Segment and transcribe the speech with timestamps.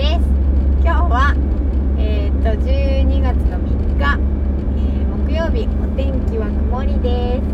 [0.00, 0.20] です。
[0.82, 1.34] 今日は
[1.98, 4.18] えっ、と12月の3日、
[4.76, 7.44] えー木曜日お天気は曇りです。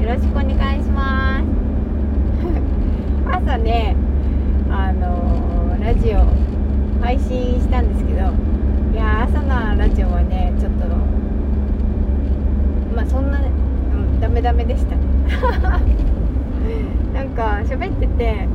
[0.00, 1.44] よろしくお願いします。
[3.34, 3.96] 朝ね
[4.70, 6.24] あのーラジオ
[7.02, 8.20] 配信したんですけど
[8.92, 10.86] いや朝のラジオはねちょっと
[12.94, 15.02] まあそんな、うん、ダメダメでしたね。
[17.12, 18.46] なんか喋ってて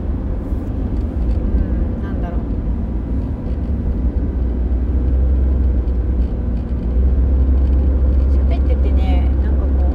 [1.57, 2.39] うんなんだろう
[8.33, 9.89] 喋っててねなんかこ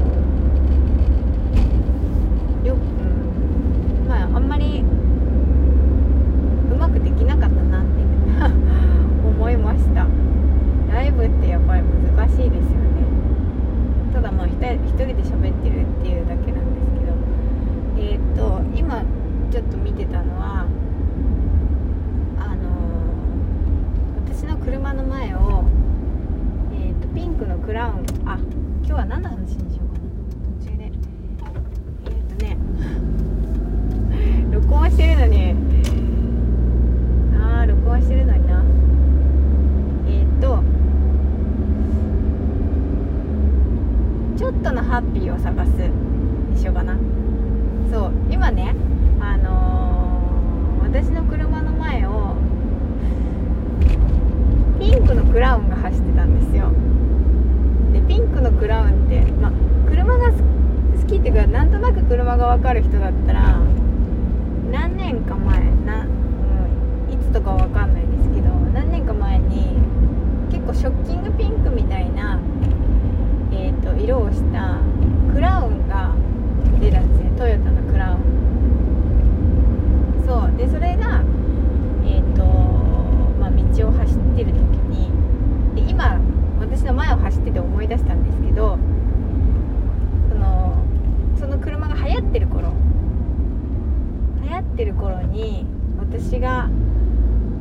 [2.65, 4.83] うようんまああんまり
[6.70, 7.88] うまくできなかったなって
[9.27, 10.07] 思いました
[10.93, 11.83] ライブってやっぱり
[12.16, 12.62] 難しいですよね
[14.12, 14.52] ただまあ一
[14.98, 17.12] 人一人で喋ってるっていうだけなんですけど
[17.98, 19.02] えーっと今
[19.51, 20.66] ちょっと見てたのは
[22.38, 25.65] あのー私の車の前を
[26.73, 28.38] えーっとピンクのクラウンあ
[28.85, 30.09] 今日は何の話にしようかな
[30.60, 32.57] 途中でえーっとね
[34.52, 35.54] 録音してるのに
[37.41, 38.65] あー録音してるのにな
[40.09, 40.63] えーっと
[44.37, 44.54] ちょっ
[45.30, 46.96] を探すにしようかな。
[47.90, 48.74] そう今ね
[49.21, 49.79] あのー
[50.90, 52.35] 私の車の前を
[54.80, 56.73] ピンクのクラウンが走ってたんですよ。
[57.93, 59.52] でピンクのクラウンって、まあ、
[59.87, 60.38] 車が好
[61.07, 63.60] きっていうかなんとなく車が分かる人だったら
[64.72, 69.76] 何年か前な、うん、いつとかわかんないですけど何年か前に
[70.50, 72.41] 結構ショッキングピンクみたいな、
[73.53, 74.81] えー、と色をした
[75.34, 76.15] クラウンが
[76.81, 78.38] 出たんですねトヨタのクラウン
[80.28, 81.22] そうでそれが
[82.04, 84.59] えっ、とまあ道を走ってる時
[84.91, 85.10] に
[85.75, 86.20] で今
[86.60, 88.78] 私の前を走ってて思い出したんですけど
[90.28, 90.84] その
[91.38, 92.74] その車が流行ってる頃
[94.42, 95.66] 流行ってる頃に
[95.98, 96.68] 私が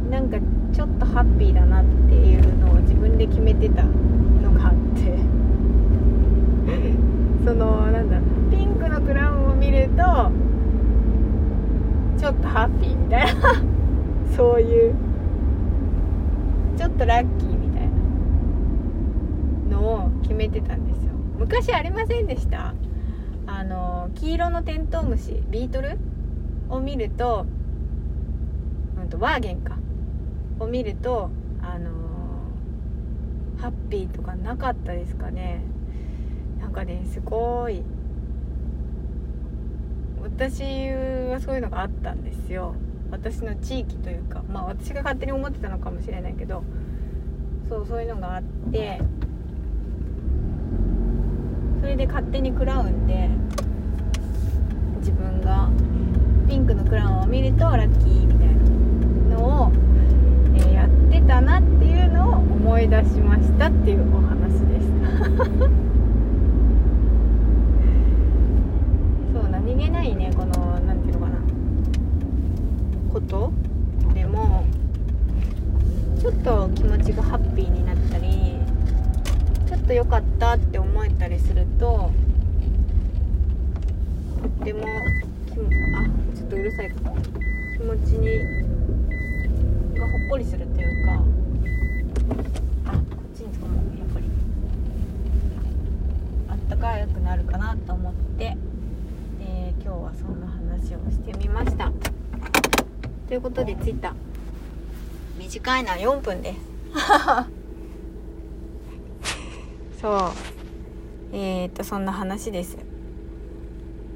[0.10, 0.38] なんか
[0.74, 5.18] ちょっとハッピーだなっていうのを自分で決めてたのがあって。
[7.46, 8.20] そのなんだ
[8.52, 10.04] ピンクのクラウンを見ると
[12.18, 13.32] ちょっとハッピーみたいな。
[14.36, 14.94] そういう。
[16.78, 17.90] ちょっとラッキーみたい
[19.70, 21.12] なのを決めてたんですよ。
[21.40, 22.74] 昔ありませんでした。
[23.48, 25.98] あの黄色のテントウムシビートル？
[26.70, 27.46] を見ると,、
[29.00, 29.78] うん、とワーゲンか。
[30.60, 31.30] を見ると
[31.62, 31.98] あのー
[33.60, 35.62] ハッピーとかなかったですかね。
[36.60, 37.82] なんかねすごい
[40.22, 42.76] 私はそういうのがあったんですよ。
[43.10, 46.64] 私の地域というかまあ私が勝手に思ってたのかもしれないけど
[47.70, 49.02] そうそういうのがあって
[51.80, 53.30] それで勝手にクラウンで
[55.00, 55.70] 自分が
[56.48, 58.48] ピンクのクラウンを見るとラッキーみたい
[59.30, 59.72] なのを、
[60.58, 64.88] えーやってたなっていうのを思い出しましたっていうお話です。
[69.34, 71.38] そう何気ないねこのなんていうのかな。
[73.12, 73.52] こと
[74.14, 74.64] でも
[76.20, 78.56] ちょっと気持ちがハッピーになったり
[79.68, 82.10] ちょっと良かったって思えたりすると
[84.42, 84.86] とっても
[85.52, 85.68] 気も
[85.98, 86.06] あ
[86.36, 87.12] ちょっとうるさいか
[87.78, 88.40] 気持ちに
[90.00, 90.86] がほっこりするとい。
[90.86, 91.14] うか
[92.86, 92.98] あこ
[93.34, 94.26] っちにつかもうやっぱり
[96.88, 98.56] あったかくなるかなと思って、
[99.42, 101.92] えー今日はそんな話をしてみました。
[103.28, 104.14] ということで着いた
[105.38, 106.54] 短いのは4分で。
[106.54, 106.60] す
[110.02, 110.20] そう。
[111.34, 112.78] えー、っとそんな話です。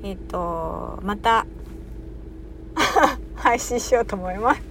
[0.03, 1.45] えー、っとまた
[3.35, 4.61] 配信しようと思います。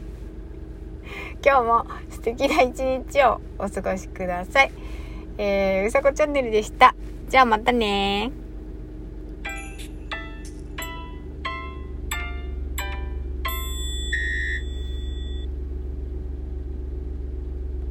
[1.44, 4.72] 今日も素敵な一日をお過ごしください。
[5.38, 6.94] えー、うさこチャンネルでした。
[7.30, 8.32] じゃあまたね